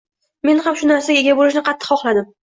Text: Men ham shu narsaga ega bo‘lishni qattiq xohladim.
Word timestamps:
Men 0.47 0.61
ham 0.67 0.77
shu 0.79 0.87
narsaga 0.91 1.21
ega 1.25 1.35
bo‘lishni 1.39 1.63
qattiq 1.67 1.91
xohladim. 1.91 2.27